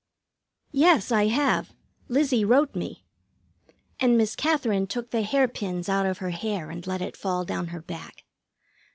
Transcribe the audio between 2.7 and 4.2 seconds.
me." And